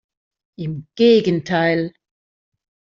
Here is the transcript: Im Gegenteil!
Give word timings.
Im 0.57 0.87
Gegenteil! 0.95 1.93